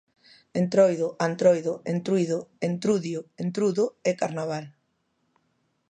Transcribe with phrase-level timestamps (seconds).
[0.61, 4.65] Entroido, antroido, entruido, entrudio, entrudo e carnaval.